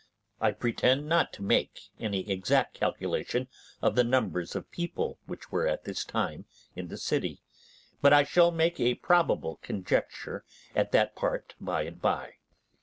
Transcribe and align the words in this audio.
I 0.39 0.49
pretend 0.49 1.07
not 1.07 1.31
to 1.33 1.43
make 1.43 1.79
any 1.99 2.27
exact 2.27 2.73
calculation 2.73 3.47
of 3.83 3.93
the 3.93 4.03
numbers 4.03 4.55
of 4.55 4.71
people 4.71 5.19
which 5.27 5.51
were 5.51 5.67
at 5.67 5.83
this 5.83 6.03
time 6.03 6.45
in 6.75 6.87
the 6.87 6.97
city, 6.97 7.43
but 8.01 8.11
I 8.11 8.23
shall 8.23 8.49
make 8.49 8.79
a 8.79 8.95
probable 8.95 9.57
conjecture 9.61 10.43
at 10.75 10.91
that 10.93 11.15
part 11.15 11.53
by 11.59 11.83
and 11.83 12.01
by. 12.01 12.37